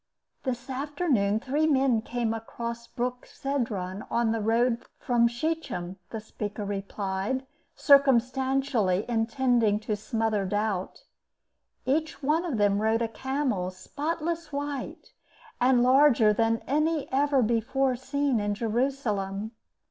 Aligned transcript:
"This 0.41 0.67
afternoon 0.67 1.39
three 1.39 1.67
men 1.67 2.01
came 2.01 2.33
across 2.33 2.87
Brook 2.87 3.27
Cedron 3.27 4.03
on 4.09 4.31
the 4.31 4.41
road 4.41 4.83
from 4.97 5.27
Shechem," 5.27 5.97
the 6.09 6.19
speaker 6.19 6.65
replied, 6.65 7.45
circumstantially, 7.75 9.05
intending 9.07 9.79
to 9.81 9.95
smother 9.95 10.43
doubt. 10.43 11.03
"Each 11.85 12.23
one 12.23 12.45
of 12.45 12.57
them 12.57 12.81
rode 12.81 13.03
a 13.03 13.07
camel 13.07 13.69
spotless 13.69 14.51
white, 14.51 15.13
and 15.59 15.83
larger 15.83 16.33
than 16.33 16.63
any 16.65 17.07
ever 17.11 17.43
before 17.43 17.95
seen 17.95 18.39
in 18.39 18.55
Jerusalem." 18.55 19.51